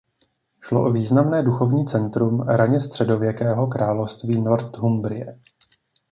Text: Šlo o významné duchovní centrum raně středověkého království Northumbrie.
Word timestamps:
Šlo 0.63 0.83
o 0.85 0.91
významné 0.91 1.43
duchovní 1.43 1.85
centrum 1.87 2.41
raně 2.41 2.81
středověkého 2.81 3.67
království 3.67 4.41
Northumbrie. 4.41 5.39